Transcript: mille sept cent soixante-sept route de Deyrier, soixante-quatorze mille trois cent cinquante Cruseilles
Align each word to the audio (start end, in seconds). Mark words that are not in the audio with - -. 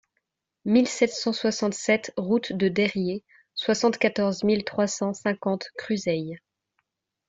mille 0.65 0.87
sept 0.87 1.11
cent 1.11 1.31
soixante-sept 1.31 2.11
route 2.17 2.53
de 2.53 2.69
Deyrier, 2.69 3.23
soixante-quatorze 3.53 4.43
mille 4.43 4.63
trois 4.63 4.87
cent 4.87 5.13
cinquante 5.13 5.67
Cruseilles 5.77 6.37